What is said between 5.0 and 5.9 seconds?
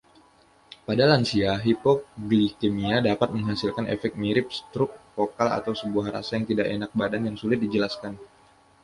fokal atau